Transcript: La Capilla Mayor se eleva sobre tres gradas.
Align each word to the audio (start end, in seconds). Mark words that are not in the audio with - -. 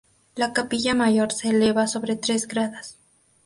La 0.33 0.51
Capilla 0.51 0.95
Mayor 0.95 1.31
se 1.31 1.49
eleva 1.49 1.85
sobre 1.85 2.15
tres 2.15 2.47
gradas. 2.47 2.97